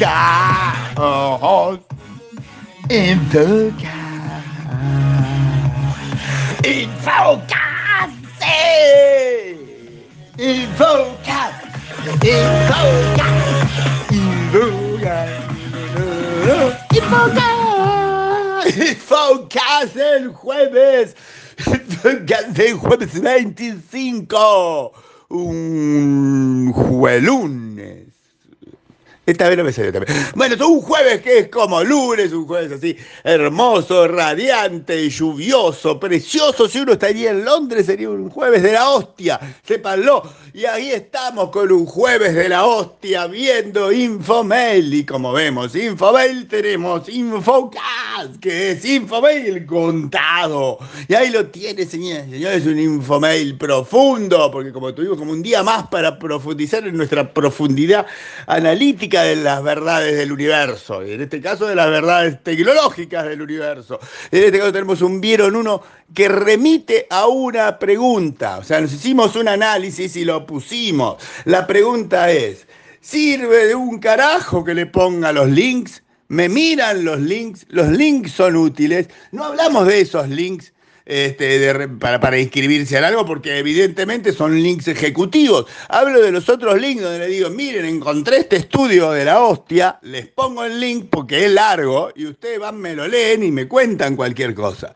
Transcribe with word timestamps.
got 0.00 0.94
the 0.96 1.36
horse 1.36 1.78
in 2.88 3.18
the 3.28 3.70
car. 3.78 4.42
In 6.64 6.88
focus, 7.00 8.10
in 10.42 10.66
focus, 10.72 11.52
in 12.00 12.56
focus, 12.66 13.28
in 14.10 14.40
focus, 14.50 15.30
in 16.96 17.04
focus, 17.10 17.44
in 18.78 18.94
focus 18.96 19.96
el 19.96 20.32
jueves. 20.32 21.14
de 22.54 22.72
jueves 22.72 23.12
25, 23.12 24.92
un 25.28 26.72
juelunes. 26.72 28.09
Esta 29.30 29.48
vez 29.48 29.56
no 29.56 29.62
me 29.62 29.72
salió 29.72 29.92
también. 29.92 30.18
Bueno, 30.34 30.56
es 30.56 30.60
un 30.60 30.80
jueves 30.80 31.20
que 31.20 31.38
es 31.38 31.48
como 31.48 31.84
lunes, 31.84 32.32
un 32.32 32.48
jueves 32.48 32.72
así 32.72 32.96
hermoso, 33.22 34.08
radiante, 34.08 35.08
lluvioso, 35.08 36.00
precioso. 36.00 36.68
Si 36.68 36.80
uno 36.80 36.94
estaría 36.94 37.30
en 37.30 37.44
Londres 37.44 37.86
sería 37.86 38.10
un 38.10 38.28
jueves 38.28 38.60
de 38.60 38.72
la 38.72 38.90
hostia, 38.90 39.38
sépanlo. 39.62 40.24
Y 40.52 40.64
ahí 40.64 40.90
estamos 40.90 41.50
con 41.50 41.70
un 41.70 41.86
jueves 41.86 42.34
de 42.34 42.48
la 42.48 42.66
hostia 42.66 43.28
viendo 43.28 43.92
Infomail. 43.92 44.92
Y 44.92 45.06
como 45.06 45.32
vemos, 45.32 45.76
Infomail 45.76 46.48
tenemos 46.48 47.08
Infocast, 47.08 48.40
que 48.40 48.72
es 48.72 48.84
Infomail 48.84 49.64
contado. 49.64 50.78
Y 51.06 51.14
ahí 51.14 51.30
lo 51.30 51.46
tiene, 51.46 51.86
señores, 51.86 52.28
señores, 52.30 52.66
un 52.66 52.80
Infomail 52.80 53.56
profundo, 53.56 54.50
porque 54.50 54.72
como 54.72 54.92
tuvimos 54.92 55.16
como 55.16 55.30
un 55.30 55.42
día 55.42 55.62
más 55.62 55.86
para 55.86 56.18
profundizar 56.18 56.84
en 56.84 56.96
nuestra 56.96 57.32
profundidad 57.32 58.06
analítica 58.48 59.19
de 59.22 59.36
las 59.36 59.62
verdades 59.62 60.16
del 60.16 60.32
universo, 60.32 61.04
y 61.06 61.12
en 61.12 61.20
este 61.22 61.40
caso 61.40 61.66
de 61.66 61.74
las 61.74 61.90
verdades 61.90 62.42
tecnológicas 62.42 63.24
del 63.26 63.42
universo. 63.42 63.98
En 64.30 64.44
este 64.44 64.58
caso 64.58 64.72
tenemos 64.72 65.02
un 65.02 65.20
vieron 65.20 65.56
uno 65.56 65.82
que 66.14 66.28
remite 66.28 67.06
a 67.10 67.26
una 67.26 67.78
pregunta, 67.78 68.58
o 68.58 68.64
sea, 68.64 68.80
nos 68.80 68.92
hicimos 68.92 69.36
un 69.36 69.48
análisis 69.48 70.16
y 70.16 70.24
lo 70.24 70.46
pusimos. 70.46 71.22
La 71.44 71.66
pregunta 71.66 72.30
es, 72.30 72.66
¿sirve 73.00 73.66
de 73.66 73.74
un 73.74 73.98
carajo 73.98 74.64
que 74.64 74.74
le 74.74 74.86
ponga 74.86 75.32
los 75.32 75.48
links? 75.48 76.02
¿Me 76.28 76.48
miran 76.48 77.04
los 77.04 77.18
links? 77.18 77.66
¿Los 77.68 77.88
links 77.88 78.32
son 78.32 78.56
útiles? 78.56 79.08
No 79.32 79.44
hablamos 79.44 79.86
de 79.86 80.00
esos 80.00 80.28
links 80.28 80.72
este, 81.10 81.58
de, 81.58 81.88
para, 81.88 82.20
para, 82.20 82.38
inscribirse 82.38 82.96
en 82.96 83.02
algo, 83.02 83.26
porque 83.26 83.58
evidentemente 83.58 84.32
son 84.32 84.62
links 84.62 84.86
ejecutivos. 84.86 85.66
Hablo 85.88 86.20
de 86.20 86.30
los 86.30 86.48
otros 86.48 86.80
links 86.80 87.02
donde 87.02 87.18
le 87.18 87.26
digo, 87.26 87.50
miren, 87.50 87.84
encontré 87.84 88.36
este 88.36 88.56
estudio 88.56 89.10
de 89.10 89.24
la 89.24 89.40
hostia, 89.40 89.98
les 90.02 90.28
pongo 90.28 90.62
el 90.62 90.78
link 90.78 91.08
porque 91.10 91.46
es 91.46 91.50
largo 91.50 92.10
y 92.14 92.26
ustedes 92.26 92.60
van, 92.60 92.78
me 92.78 92.94
lo 92.94 93.08
leen 93.08 93.42
y 93.42 93.50
me 93.50 93.66
cuentan 93.66 94.14
cualquier 94.14 94.54
cosa. 94.54 94.94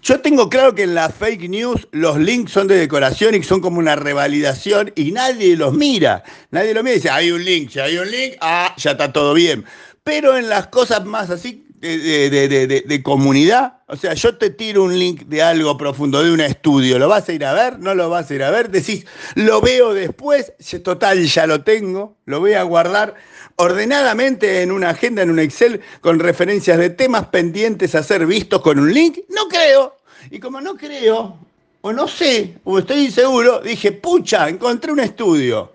Yo 0.00 0.20
tengo 0.20 0.48
claro 0.48 0.74
que 0.74 0.84
en 0.84 0.94
las 0.94 1.14
fake 1.14 1.50
news 1.50 1.86
los 1.92 2.16
links 2.16 2.52
son 2.52 2.66
de 2.66 2.76
decoración 2.76 3.34
y 3.34 3.42
son 3.42 3.60
como 3.60 3.78
una 3.78 3.94
revalidación 3.94 4.90
y 4.94 5.12
nadie 5.12 5.54
los 5.54 5.74
mira. 5.74 6.24
Nadie 6.50 6.72
los 6.72 6.82
mira 6.82 6.94
y 6.94 6.98
dice, 6.98 7.10
hay 7.10 7.30
un 7.30 7.44
link, 7.44 7.70
si 7.70 7.78
hay 7.78 7.98
un 7.98 8.10
link, 8.10 8.36
ah, 8.40 8.74
ya 8.78 8.92
está 8.92 9.12
todo 9.12 9.34
bien. 9.34 9.66
Pero 10.02 10.34
en 10.34 10.48
las 10.48 10.68
cosas 10.68 11.04
más 11.04 11.28
así 11.28 11.66
de, 11.82 13.00
comunidad. 13.02 13.80
O 13.88 13.96
sea, 13.96 14.14
yo 14.14 14.36
te 14.36 14.50
tiro 14.50 14.84
un 14.84 14.98
link 14.98 15.22
de 15.22 15.42
algo 15.42 15.76
profundo, 15.76 16.22
de 16.22 16.32
un 16.32 16.40
estudio. 16.40 16.98
¿Lo 16.98 17.08
vas 17.08 17.28
a 17.28 17.32
ir 17.32 17.44
a 17.44 17.52
ver? 17.52 17.78
¿No 17.78 17.94
lo 17.94 18.08
vas 18.08 18.30
a 18.30 18.34
ir 18.34 18.42
a 18.42 18.50
ver? 18.50 18.70
Decís, 18.70 19.04
lo 19.34 19.60
veo 19.60 19.92
después. 19.92 20.52
Total, 20.84 21.24
ya 21.24 21.46
lo 21.46 21.62
tengo. 21.62 22.16
Lo 22.24 22.40
voy 22.40 22.54
a 22.54 22.62
guardar 22.62 23.14
ordenadamente 23.56 24.62
en 24.62 24.70
una 24.70 24.90
agenda, 24.90 25.22
en 25.22 25.30
un 25.30 25.40
Excel, 25.40 25.80
con 26.00 26.20
referencias 26.20 26.78
de 26.78 26.90
temas 26.90 27.26
pendientes 27.26 27.94
a 27.94 28.02
ser 28.02 28.26
vistos 28.26 28.62
con 28.62 28.78
un 28.78 28.92
link. 28.92 29.18
No 29.28 29.48
creo. 29.48 29.96
Y 30.30 30.38
como 30.38 30.60
no 30.60 30.76
creo, 30.76 31.36
o 31.80 31.92
no 31.92 32.06
sé, 32.06 32.54
o 32.62 32.78
estoy 32.78 33.06
inseguro, 33.06 33.60
dije, 33.60 33.90
pucha, 33.90 34.48
encontré 34.48 34.92
un 34.92 35.00
estudio. 35.00 35.72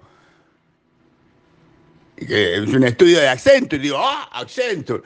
Es 2.16 2.68
un 2.69 2.84
estudio 2.84 3.19
de 3.19 3.28
Accenture. 3.28 3.81
Digo, 3.81 3.97
ah, 4.00 4.29
Accenture. 4.31 5.03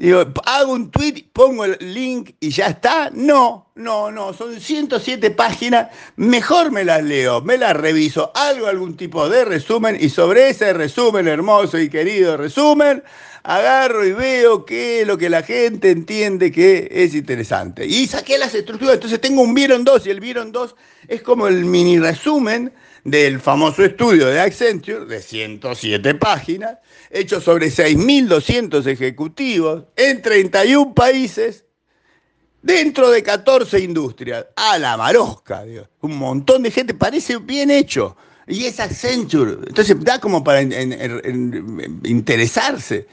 Digo, 0.00 0.24
hago 0.46 0.72
un 0.72 0.90
tweet, 0.90 1.26
pongo 1.30 1.66
el 1.66 1.76
link 1.78 2.30
y 2.40 2.48
ya 2.48 2.68
está. 2.68 3.10
No, 3.12 3.66
no, 3.74 4.10
no, 4.10 4.32
son 4.32 4.58
107 4.58 5.30
páginas. 5.32 5.88
Mejor 6.16 6.72
me 6.72 6.84
las 6.84 7.02
leo, 7.02 7.42
me 7.42 7.58
las 7.58 7.76
reviso, 7.76 8.32
hago 8.34 8.66
algún 8.66 8.96
tipo 8.96 9.28
de 9.28 9.44
resumen 9.44 9.98
y 10.00 10.08
sobre 10.08 10.48
ese 10.48 10.72
resumen, 10.72 11.28
hermoso 11.28 11.78
y 11.78 11.90
querido 11.90 12.38
resumen, 12.38 13.04
agarro 13.42 14.06
y 14.06 14.12
veo 14.12 14.64
qué 14.64 15.02
es 15.02 15.06
lo 15.06 15.18
que 15.18 15.28
la 15.28 15.42
gente 15.42 15.90
entiende 15.90 16.50
que 16.50 16.88
es 16.90 17.14
interesante. 17.14 17.84
Y 17.84 18.06
saqué 18.06 18.38
las 18.38 18.54
estructuras, 18.54 18.94
entonces 18.94 19.20
tengo 19.20 19.42
un 19.42 19.52
Vieron 19.52 19.84
2 19.84 20.06
y 20.06 20.10
el 20.10 20.20
Vieron 20.20 20.50
2 20.50 20.76
es 21.08 21.20
como 21.20 21.46
el 21.46 21.66
mini 21.66 21.98
resumen 21.98 22.72
del 23.04 23.40
famoso 23.40 23.84
estudio 23.84 24.26
de 24.26 24.40
Accenture 24.40 25.06
de 25.06 25.22
107 25.22 26.14
páginas, 26.16 26.78
hecho 27.10 27.40
sobre 27.40 27.68
6.200 27.68 28.86
ejecutivos 28.86 29.84
en 29.96 30.20
31 30.22 30.94
países, 30.94 31.64
dentro 32.62 33.10
de 33.10 33.22
14 33.22 33.80
industrias. 33.80 34.46
A 34.56 34.78
la 34.78 34.96
marosca. 34.96 35.64
Un 36.00 36.16
montón 36.16 36.62
de 36.62 36.70
gente, 36.70 36.94
parece 36.94 37.38
bien 37.38 37.70
hecho. 37.70 38.16
Y 38.46 38.64
es 38.64 38.80
Accenture. 38.80 39.52
Entonces 39.66 39.96
da 40.00 40.18
como 40.18 40.42
para 40.42 40.62
interesarse. 42.04 43.06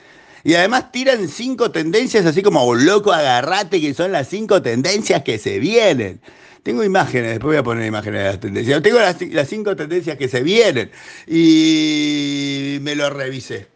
Y 0.44 0.56
además 0.56 0.92
tiran 0.92 1.28
cinco 1.28 1.72
tendencias 1.72 2.26
así 2.26 2.42
como 2.42 2.74
loco, 2.74 3.12
agarrate, 3.12 3.82
que 3.82 3.94
son 3.94 4.12
las 4.12 4.30
cinco 4.30 4.62
tendencias 4.62 5.24
que 5.24 5.38
se 5.38 5.60
vienen. 5.60 6.22
Tengo 6.68 6.84
imágenes, 6.84 7.30
después 7.30 7.52
voy 7.52 7.56
a 7.56 7.64
poner 7.64 7.86
imágenes 7.86 8.20
de 8.20 8.28
las 8.28 8.40
tendencias. 8.42 8.82
Tengo 8.82 9.00
las, 9.00 9.48
cinco 9.48 9.74
tendencias 9.74 10.18
que 10.18 10.28
se 10.28 10.44
vienen 10.44 10.92
y 11.26 12.78
me 12.82 12.94
lo 12.94 13.10
revisé. 13.10 13.68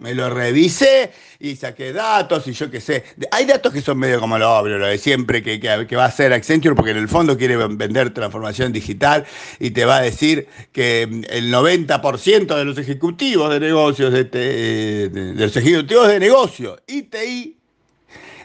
Me 0.00 0.14
lo 0.14 0.28
revisé 0.30 1.12
y 1.38 1.54
saqué 1.54 1.92
datos 1.92 2.48
y 2.48 2.52
yo 2.52 2.68
qué 2.68 2.80
sé. 2.80 3.04
Hay 3.30 3.44
datos 3.46 3.72
que 3.72 3.80
son 3.80 3.98
medio 3.98 4.18
como 4.18 4.36
lo 4.36 4.50
obvio, 4.52 4.78
lo 4.78 4.88
de 4.88 4.98
siempre 4.98 5.44
que, 5.44 5.60
que, 5.60 5.94
va 5.94 6.04
a 6.04 6.08
hacer 6.08 6.32
Accenture, 6.32 6.74
porque 6.74 6.90
en 6.90 6.96
el 6.96 7.08
fondo 7.08 7.38
quiere 7.38 7.56
vender 7.56 8.12
transformación 8.12 8.72
digital 8.72 9.24
y 9.60 9.70
te 9.70 9.84
va 9.84 9.98
a 9.98 10.02
decir 10.02 10.48
que 10.72 11.02
el 11.02 11.54
90% 11.54 12.56
de 12.56 12.64
los 12.64 12.76
ejecutivos 12.78 13.48
de 13.52 13.60
negocios, 13.60 14.12
de, 14.12 14.24
de, 14.24 15.08
de 15.08 15.34
los 15.34 15.56
ejecutivos 15.56 16.08
de 16.08 16.18
negocio, 16.18 16.80
ITI, 16.88 17.59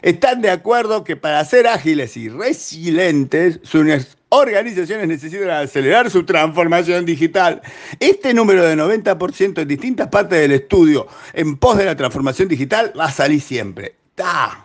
están 0.02 0.42
de 0.42 0.50
acuerdo 0.50 1.04
que 1.04 1.16
para 1.16 1.44
ser 1.44 1.66
ágiles 1.66 2.16
y 2.16 2.28
resilientes, 2.28 3.60
sus 3.62 3.84
organizaciones 4.28 5.08
necesitan 5.08 5.50
acelerar 5.50 6.10
su 6.10 6.24
transformación 6.24 7.04
digital. 7.04 7.62
Este 8.00 8.34
número 8.34 8.64
de 8.64 8.76
90% 8.76 9.62
en 9.62 9.68
distintas 9.68 10.08
partes 10.08 10.40
del 10.40 10.52
estudio 10.52 11.06
en 11.32 11.56
pos 11.56 11.78
de 11.78 11.84
la 11.84 11.96
transformación 11.96 12.48
digital 12.48 12.92
va 12.98 13.06
a 13.06 13.10
salir 13.12 13.40
siempre. 13.40 13.94
¡Ta! 14.14 14.62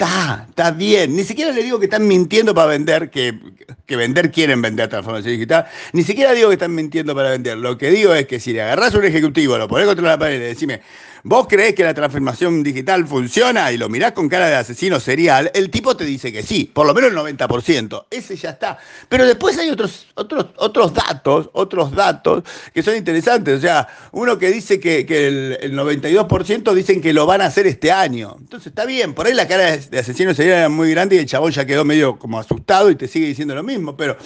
Está, 0.00 0.46
está 0.48 0.70
bien. 0.70 1.14
Ni 1.14 1.24
siquiera 1.24 1.52
le 1.52 1.62
digo 1.62 1.78
que 1.78 1.84
están 1.84 2.08
mintiendo 2.08 2.54
para 2.54 2.68
vender, 2.68 3.10
que, 3.10 3.38
que, 3.84 3.96
vender 3.96 4.30
quieren 4.30 4.62
vender 4.62 4.88
transformación 4.88 5.34
digital. 5.34 5.66
Ni 5.92 6.04
siquiera 6.04 6.32
digo 6.32 6.48
que 6.48 6.54
están 6.54 6.74
mintiendo 6.74 7.14
para 7.14 7.28
vender. 7.28 7.58
Lo 7.58 7.76
que 7.76 7.90
digo 7.90 8.14
es 8.14 8.26
que 8.26 8.40
si 8.40 8.54
le 8.54 8.62
agarras 8.62 8.94
un 8.94 9.04
ejecutivo, 9.04 9.58
lo 9.58 9.68
pones 9.68 9.86
contra 9.86 10.08
la 10.08 10.18
pared 10.18 10.36
y 10.36 10.38
le 10.38 10.46
decime, 10.46 10.80
¿Vos 11.22 11.46
creés 11.48 11.74
que 11.74 11.84
la 11.84 11.92
transformación 11.92 12.62
digital 12.62 13.06
funciona 13.06 13.70
y 13.72 13.76
lo 13.76 13.88
mirás 13.90 14.12
con 14.12 14.28
cara 14.28 14.48
de 14.48 14.54
asesino 14.54 14.98
serial? 15.00 15.50
El 15.54 15.70
tipo 15.70 15.94
te 15.96 16.04
dice 16.04 16.32
que 16.32 16.42
sí, 16.42 16.70
por 16.72 16.86
lo 16.86 16.94
menos 16.94 17.10
el 17.10 17.36
90%. 17.36 18.06
Ese 18.10 18.36
ya 18.36 18.50
está. 18.50 18.78
Pero 19.08 19.26
después 19.26 19.58
hay 19.58 19.68
otros, 19.68 20.06
otros, 20.14 20.46
otros 20.56 20.94
datos, 20.94 21.50
otros 21.52 21.92
datos 21.92 22.44
que 22.72 22.82
son 22.82 22.96
interesantes. 22.96 23.58
O 23.58 23.60
sea, 23.60 23.86
uno 24.12 24.38
que 24.38 24.50
dice 24.50 24.80
que, 24.80 25.04
que 25.04 25.26
el, 25.26 25.58
el, 25.60 25.72
92% 25.74 26.72
dicen 26.72 27.02
que 27.02 27.12
lo 27.12 27.26
van 27.26 27.42
a 27.42 27.46
hacer 27.46 27.66
este 27.66 27.92
año. 27.92 28.36
Entonces 28.38 28.68
está 28.68 28.86
bien, 28.86 29.12
por 29.12 29.26
ahí 29.26 29.34
la 29.34 29.46
cara 29.46 29.76
de 29.76 29.98
asesino 29.98 30.32
serial 30.32 30.58
era 30.58 30.68
muy 30.70 30.90
grande 30.90 31.16
y 31.16 31.18
el 31.18 31.26
chabón 31.26 31.52
ya 31.52 31.66
quedó 31.66 31.84
medio 31.84 32.18
como 32.18 32.38
asustado 32.38 32.90
y 32.90 32.96
te 32.96 33.08
sigue 33.08 33.26
diciendo 33.26 33.54
lo 33.54 33.62
mismo, 33.62 33.94
pero 33.96 34.16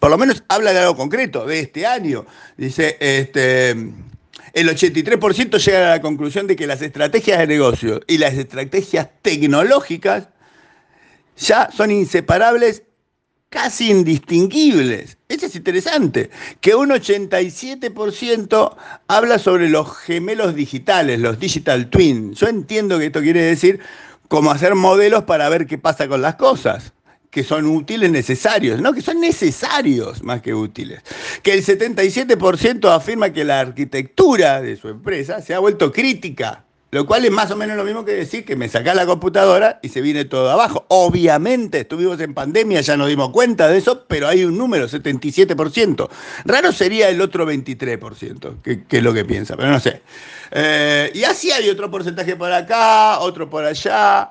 por 0.00 0.10
lo 0.10 0.18
menos 0.18 0.42
habla 0.48 0.72
de 0.72 0.80
algo 0.80 0.96
concreto, 0.96 1.46
de 1.46 1.60
este 1.60 1.86
año. 1.86 2.26
Dice, 2.56 2.96
este 2.98 3.76
el 4.52 4.68
83% 4.68 5.58
llega 5.58 5.86
a 5.86 5.96
la 5.96 6.02
conclusión 6.02 6.46
de 6.46 6.56
que 6.56 6.66
las 6.66 6.82
estrategias 6.82 7.38
de 7.38 7.46
negocio 7.46 8.00
y 8.06 8.18
las 8.18 8.34
estrategias 8.34 9.08
tecnológicas 9.22 10.28
ya 11.36 11.70
son 11.70 11.90
inseparables, 11.90 12.82
casi 13.48 13.90
indistinguibles. 13.90 15.18
Eso 15.28 15.46
es 15.46 15.56
interesante, 15.56 16.30
que 16.60 16.74
un 16.74 16.90
87% 16.90 18.76
habla 19.08 19.38
sobre 19.38 19.68
los 19.68 19.96
gemelos 19.96 20.54
digitales, 20.54 21.18
los 21.20 21.38
digital 21.38 21.88
twins. 21.88 22.38
Yo 22.38 22.48
entiendo 22.48 22.98
que 22.98 23.06
esto 23.06 23.20
quiere 23.20 23.42
decir 23.42 23.80
cómo 24.28 24.50
hacer 24.50 24.74
modelos 24.74 25.24
para 25.24 25.48
ver 25.48 25.66
qué 25.66 25.78
pasa 25.78 26.08
con 26.08 26.22
las 26.22 26.36
cosas 26.36 26.92
que 27.32 27.42
son 27.42 27.64
útiles, 27.64 28.10
necesarios, 28.10 28.78
no, 28.82 28.92
que 28.92 29.00
son 29.00 29.18
necesarios 29.18 30.22
más 30.22 30.42
que 30.42 30.52
útiles. 30.52 31.00
Que 31.42 31.54
el 31.54 31.64
77% 31.64 32.94
afirma 32.94 33.32
que 33.32 33.42
la 33.42 33.58
arquitectura 33.58 34.60
de 34.60 34.76
su 34.76 34.90
empresa 34.90 35.40
se 35.40 35.54
ha 35.54 35.58
vuelto 35.58 35.90
crítica. 35.90 36.62
Lo 36.90 37.06
cual 37.06 37.24
es 37.24 37.30
más 37.30 37.50
o 37.50 37.56
menos 37.56 37.74
lo 37.78 37.84
mismo 37.84 38.04
que 38.04 38.12
decir 38.12 38.44
que 38.44 38.54
me 38.54 38.68
saca 38.68 38.92
la 38.92 39.06
computadora 39.06 39.80
y 39.80 39.88
se 39.88 40.02
viene 40.02 40.26
todo 40.26 40.50
abajo. 40.50 40.84
Obviamente, 40.88 41.80
estuvimos 41.80 42.20
en 42.20 42.34
pandemia, 42.34 42.82
ya 42.82 42.98
nos 42.98 43.08
dimos 43.08 43.30
cuenta 43.30 43.66
de 43.68 43.78
eso, 43.78 44.04
pero 44.06 44.28
hay 44.28 44.44
un 44.44 44.58
número, 44.58 44.86
77%. 44.86 46.10
Raro 46.44 46.70
sería 46.70 47.08
el 47.08 47.22
otro 47.22 47.50
23%, 47.50 48.60
que, 48.60 48.84
que 48.84 48.98
es 48.98 49.02
lo 49.02 49.14
que 49.14 49.24
piensa, 49.24 49.56
pero 49.56 49.70
no 49.70 49.80
sé. 49.80 50.02
Eh, 50.50 51.10
y 51.14 51.24
así 51.24 51.50
hay 51.50 51.70
otro 51.70 51.90
porcentaje 51.90 52.36
por 52.36 52.52
acá, 52.52 53.20
otro 53.20 53.48
por 53.48 53.64
allá. 53.64 54.30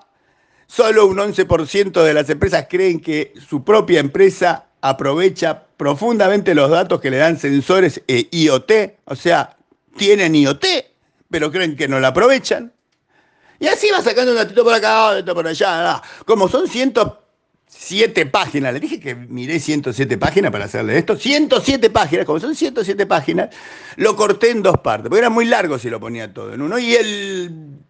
Solo 0.74 1.06
un 1.06 1.18
11% 1.18 2.02
de 2.02 2.14
las 2.14 2.30
empresas 2.30 2.68
creen 2.70 3.02
que 3.02 3.34
su 3.46 3.62
propia 3.62 4.00
empresa 4.00 4.68
aprovecha 4.80 5.66
profundamente 5.76 6.56
los 6.56 6.70
datos 6.70 7.02
que 7.02 7.12
le 7.12 7.18
dan 7.18 7.38
sensores 7.38 8.02
e 8.08 8.30
IoT, 8.32 8.72
o 9.04 9.16
sea, 9.18 9.58
tienen 9.98 10.34
IoT, 10.34 10.66
pero 11.30 11.52
creen 11.52 11.76
que 11.76 11.90
no 11.90 12.00
la 12.00 12.08
aprovechan. 12.08 12.72
Y 13.60 13.68
así 13.68 13.90
va 13.92 14.02
sacando 14.02 14.32
un 14.32 14.38
datito 14.38 14.64
por 14.64 14.74
acá, 14.74 15.08
otro 15.08 15.36
por 15.36 15.46
allá. 15.46 16.02
Como 16.26 16.48
son 16.48 16.70
107 17.72 18.26
páginas, 18.26 18.74
le 18.74 18.80
dije 18.82 19.00
que 19.00 19.16
miré 19.16 19.60
107 19.60 20.18
páginas 20.18 20.52
para 20.52 20.66
hacerle 20.66 20.98
esto. 20.98 21.16
107 21.16 21.90
páginas, 21.90 22.26
como 22.26 22.40
son 22.40 22.54
107 22.54 23.06
páginas, 23.06 23.50
lo 23.96 24.16
corté 24.16 24.52
en 24.52 24.62
dos 24.62 24.78
partes, 24.80 25.10
porque 25.10 25.20
era 25.20 25.30
muy 25.30 25.46
largo 25.46 25.80
si 25.80 25.90
lo 25.90 26.00
ponía 26.00 26.34
todo 26.34 26.54
en 26.54 26.62
uno. 26.62 26.78
Y 26.78 26.94
el, 26.94 27.84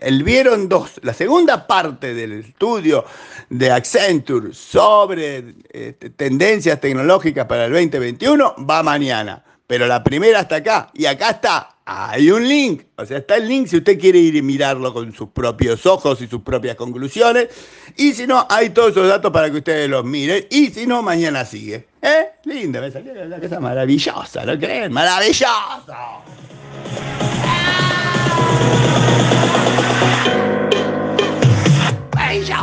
el 0.00 0.22
vieron 0.22 0.68
dos. 0.68 1.00
La 1.02 1.12
segunda 1.12 1.66
parte 1.66 2.14
del 2.14 2.32
estudio 2.32 3.04
de 3.50 3.72
Accenture 3.72 4.54
sobre 4.54 5.56
este, 5.70 6.10
tendencias 6.10 6.80
tecnológicas 6.80 7.46
para 7.46 7.66
el 7.66 7.72
2021 7.72 8.54
va 8.70 8.82
mañana. 8.84 9.44
Pero 9.66 9.86
la 9.86 10.04
primera 10.04 10.40
está 10.40 10.56
acá. 10.56 10.90
Y 10.94 11.06
acá 11.06 11.30
está 11.30 11.73
hay 11.86 12.30
un 12.30 12.48
link, 12.48 12.84
o 12.96 13.04
sea, 13.04 13.18
está 13.18 13.36
el 13.36 13.46
link 13.46 13.66
si 13.66 13.76
usted 13.76 13.98
quiere 13.98 14.18
ir 14.18 14.36
y 14.36 14.42
mirarlo 14.42 14.94
con 14.94 15.12
sus 15.14 15.28
propios 15.28 15.84
ojos 15.84 16.20
y 16.22 16.26
sus 16.26 16.40
propias 16.40 16.76
conclusiones. 16.76 17.48
Y 17.96 18.14
si 18.14 18.26
no, 18.26 18.46
hay 18.48 18.70
todos 18.70 18.92
esos 18.92 19.06
datos 19.06 19.30
para 19.30 19.50
que 19.50 19.58
ustedes 19.58 19.90
los 19.90 20.04
miren. 20.04 20.46
Y 20.50 20.68
si 20.68 20.86
no, 20.86 21.02
mañana 21.02 21.44
sigue. 21.44 21.86
¿Eh? 22.00 22.30
Linda, 22.44 22.80
me 22.80 22.90
salió 22.90 23.12
una 23.12 23.38
cosa 23.38 23.60
maravillosa, 23.60 24.44
¿no 24.44 24.58
creen? 24.58 24.92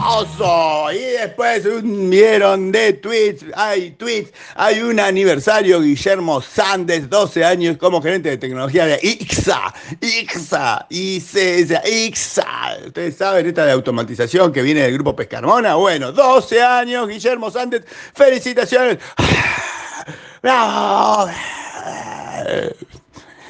¡Maravillosa! 0.02 0.94
Y 0.94 1.00
después 1.00 1.64
vieron 2.10 2.72
de 2.72 2.94
tweets, 2.94 3.46
hay 3.56 3.92
tweets, 3.92 4.32
hay 4.56 4.82
un 4.82 5.00
aniversario, 5.00 5.80
Guillermo 5.82 6.42
Sandes, 6.42 7.08
12 7.10 7.46
años 7.46 7.78
como 7.78 8.02
gerente 8.02 8.30
de 8.30 8.38
tecnología 8.38 8.86
de 8.88 9.00
IXA, 9.02 9.74
IXA, 10.02 10.88
ICSA, 10.90 11.82
IXA. 11.88 12.78
Ustedes 12.88 13.16
saben 13.16 13.46
esta 13.46 13.66
de 13.66 13.72
automatización 13.74 14.52
que 14.52 14.64
viene 14.64 14.82
del 14.82 14.94
grupo 14.94 15.16
Pescarmona. 15.16 15.76
Bueno, 15.76 16.12
12 16.12 16.62
años, 16.62 17.08
Guillermo 17.08 17.52
Sandes, 17.52 17.84
felicitaciones. 18.16 18.98
¡Bravo! 20.42 21.30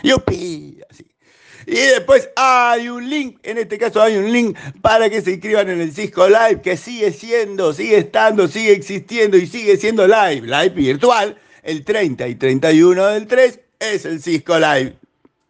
¡Yupi! 0.04 0.81
Y 1.66 1.76
después 1.76 2.30
hay 2.36 2.90
un 2.90 3.10
link, 3.10 3.40
en 3.44 3.58
este 3.58 3.78
caso 3.78 4.02
hay 4.02 4.18
un 4.18 4.32
link 4.32 4.58
para 4.82 5.10
que 5.10 5.22
se 5.22 5.32
inscriban 5.32 5.70
en 5.70 5.82
el 5.82 5.94
Cisco 5.94 6.28
Live, 6.28 6.62
que 6.62 6.78
sigue 6.78 7.12
siendo, 7.12 7.74
sigue 7.74 7.98
estando, 7.98 8.48
sigue 8.48 8.74
existiendo 8.74 9.38
y 9.38 9.48
sigue 9.48 9.78
siendo 9.78 10.08
live, 10.08 10.42
live 10.42 10.70
virtual. 10.70 11.38
El 11.64 11.84
30 11.84 12.28
y 12.28 12.36
31 12.36 13.06
del 13.08 13.28
3 13.28 13.60
es 13.80 14.06
el 14.06 14.22
Cisco 14.22 14.58
Live. 14.58 15.01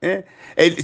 ¿Eh? 0.02 0.26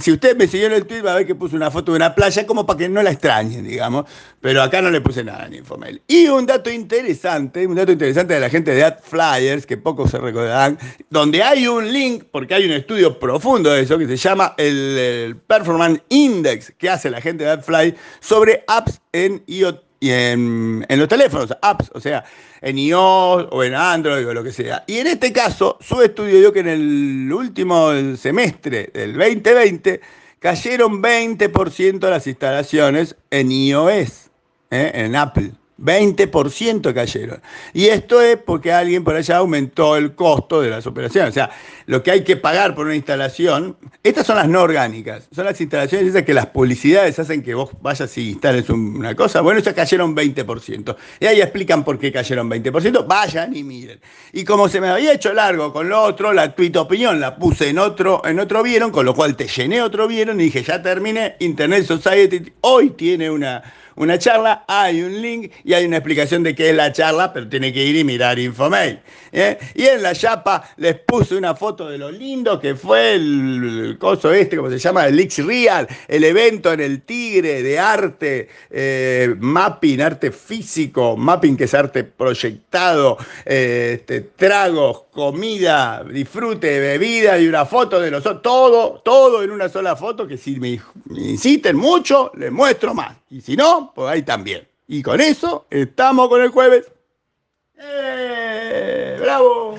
si 0.00 0.12
usted 0.12 0.36
me 0.36 0.46
siguió 0.46 0.68
en 0.68 0.74
el 0.74 0.86
tweet 0.86 1.02
va 1.02 1.12
a 1.12 1.16
ver 1.16 1.26
que 1.26 1.34
puse 1.34 1.56
una 1.56 1.70
foto 1.70 1.92
de 1.92 1.96
una 1.96 2.14
playa 2.14 2.46
como 2.46 2.64
para 2.64 2.78
que 2.78 2.88
no 2.88 3.02
la 3.02 3.10
extrañen, 3.10 3.66
digamos. 3.66 4.06
Pero 4.40 4.62
acá 4.62 4.80
no 4.80 4.90
le 4.90 5.00
puse 5.00 5.24
nada 5.24 5.46
en 5.46 5.54
Infomail. 5.54 6.00
Y 6.06 6.28
un 6.28 6.46
dato 6.46 6.70
interesante, 6.70 7.66
un 7.66 7.74
dato 7.74 7.90
interesante 7.90 8.34
de 8.34 8.40
la 8.40 8.48
gente 8.48 8.72
de 8.72 8.84
AdFlyers, 8.84 9.66
que 9.66 9.76
pocos 9.76 10.10
se 10.10 10.18
recordarán, 10.18 10.78
donde 11.10 11.42
hay 11.42 11.66
un 11.66 11.92
link, 11.92 12.24
porque 12.30 12.54
hay 12.54 12.64
un 12.64 12.72
estudio 12.72 13.18
profundo 13.18 13.70
de 13.70 13.82
eso, 13.82 13.98
que 13.98 14.06
se 14.06 14.16
llama 14.16 14.54
el, 14.56 15.36
Performance 15.46 16.02
Index, 16.08 16.72
que 16.78 16.88
hace 16.88 17.10
la 17.10 17.20
gente 17.20 17.44
de 17.44 17.50
AdFly 17.50 17.94
sobre 18.20 18.62
apps 18.68 19.00
en 19.12 19.42
IoT 19.46 19.87
y 20.00 20.10
en, 20.10 20.86
los 20.88 21.08
teléfonos, 21.08 21.54
apps, 21.60 21.90
o 21.94 22.00
sea, 22.00 22.24
en 22.60 22.78
iOS 22.78 23.48
o 23.50 23.64
en 23.64 23.74
Android 23.74 24.26
o 24.26 24.34
lo 24.34 24.44
que 24.44 24.52
sea. 24.52 24.84
Y 24.86 24.98
en 24.98 25.08
este 25.08 25.32
caso, 25.32 25.76
su 25.80 26.00
estudio 26.02 26.38
dio 26.38 26.52
que 26.52 26.60
en 26.60 26.68
el 26.68 27.32
último 27.32 27.90
semestre 28.16 28.90
del 28.94 29.14
2020 29.14 30.00
cayeron 30.38 31.02
20% 31.02 32.08
las 32.08 32.26
instalaciones 32.26 33.16
en 33.30 33.50
iOS, 33.50 34.30
¿eh? 34.70 34.92
en 34.94 35.16
Apple. 35.16 35.52
20% 35.78 36.92
cayeron. 36.92 37.40
Y 37.72 37.86
esto 37.86 38.20
es 38.20 38.36
porque 38.36 38.72
alguien 38.72 39.04
por 39.04 39.14
allá 39.14 39.38
aumentó 39.38 39.96
el 39.96 40.14
costo 40.14 40.60
de 40.60 40.70
las 40.70 40.86
operaciones. 40.86 41.30
O 41.30 41.34
sea, 41.34 41.50
lo 41.86 42.02
que 42.02 42.10
hay 42.10 42.24
que 42.24 42.36
pagar 42.36 42.74
por 42.74 42.86
una 42.86 42.96
instalación, 42.96 43.76
estas 44.02 44.26
son 44.26 44.36
las 44.36 44.48
no 44.48 44.62
orgánicas, 44.62 45.28
son 45.32 45.44
las 45.44 45.60
instalaciones 45.60 46.08
esas 46.08 46.24
que 46.24 46.34
las 46.34 46.46
publicidades 46.46 47.18
hacen 47.18 47.42
que 47.42 47.54
vos 47.54 47.70
vayas 47.80 48.16
y 48.18 48.30
instales 48.30 48.68
una 48.70 49.14
cosa. 49.14 49.40
Bueno, 49.40 49.60
esas 49.60 49.74
cayeron 49.74 50.16
20%. 50.16 50.96
Y 51.20 51.26
ahí 51.26 51.40
explican 51.40 51.84
por 51.84 51.98
qué 51.98 52.12
cayeron 52.12 52.50
20%. 52.50 53.06
Vayan 53.06 53.56
y 53.56 53.62
miren. 53.62 54.00
Y 54.32 54.44
como 54.44 54.68
se 54.68 54.80
me 54.80 54.88
había 54.88 55.12
hecho 55.12 55.32
largo 55.32 55.72
con 55.72 55.88
lo 55.88 56.02
otro, 56.02 56.32
la 56.32 56.54
tweet 56.54 56.76
opinión 56.76 57.20
la 57.20 57.36
puse 57.36 57.68
en 57.68 57.78
otro, 57.78 58.22
en 58.24 58.40
otro 58.40 58.62
vieron, 58.62 58.90
con 58.90 59.06
lo 59.06 59.14
cual 59.14 59.36
te 59.36 59.46
llené 59.46 59.80
otro 59.80 60.08
vieron 60.08 60.40
y 60.40 60.44
dije, 60.44 60.62
ya 60.62 60.82
terminé. 60.82 61.36
Internet 61.38 61.84
Society 61.86 62.52
hoy 62.62 62.90
tiene 62.90 63.30
una 63.30 63.62
una 63.98 64.16
charla, 64.16 64.64
hay 64.68 65.02
un 65.02 65.20
link 65.20 65.52
y 65.68 65.74
hay 65.74 65.84
una 65.84 65.98
explicación 65.98 66.42
de 66.42 66.54
qué 66.54 66.70
es 66.70 66.74
la 66.74 66.92
charla, 66.92 67.30
pero 67.30 67.46
tiene 67.46 67.74
que 67.74 67.84
ir 67.84 67.94
y 67.94 68.02
mirar 68.02 68.38
Infomail. 68.38 69.00
¿eh? 69.32 69.58
Y 69.74 69.84
en 69.84 70.02
la 70.02 70.14
chapa 70.14 70.66
les 70.78 70.98
puse 71.00 71.36
una 71.36 71.54
foto 71.54 71.90
de 71.90 71.98
lo 71.98 72.10
lindo 72.10 72.58
que 72.58 72.74
fue 72.74 73.16
el, 73.16 73.98
coso 74.00 74.32
este, 74.32 74.56
como 74.56 74.70
se 74.70 74.78
llama, 74.78 75.06
el 75.06 75.20
X 75.20 75.44
Real, 75.44 75.86
el 76.08 76.24
evento 76.24 76.72
en 76.72 76.80
el 76.80 77.02
Tigre 77.02 77.62
de 77.62 77.78
arte, 77.78 78.48
eh, 78.70 79.34
mapping, 79.38 80.00
arte 80.00 80.32
físico, 80.32 81.18
mapping 81.18 81.54
que 81.54 81.64
es 81.64 81.74
arte 81.74 82.02
proyectado, 82.02 83.18
eh, 83.44 83.96
este, 83.98 84.22
tragos, 84.22 85.02
comida, 85.10 86.02
disfrute, 86.02 86.80
bebida 86.80 87.38
y 87.38 87.46
una 87.46 87.66
foto 87.66 88.00
de 88.00 88.10
nosotros, 88.10 88.40
todo, 88.40 89.02
todo 89.04 89.42
en 89.42 89.50
una 89.50 89.68
sola 89.68 89.96
foto, 89.96 90.26
que 90.26 90.38
si 90.38 90.58
me, 90.58 90.80
insisten 91.10 91.76
mucho, 91.76 92.32
les 92.36 92.50
muestro 92.50 92.94
más. 92.94 93.18
Y 93.28 93.42
si 93.42 93.54
no, 93.54 93.92
pues 93.94 94.08
ahí 94.08 94.22
también. 94.22 94.66
Y 94.90 95.02
con 95.02 95.20
eso 95.20 95.66
estamos 95.68 96.30
con 96.30 96.40
el 96.40 96.48
jueves. 96.48 96.90
¡Eh! 97.76 99.18
¡Bravo! 99.20 99.76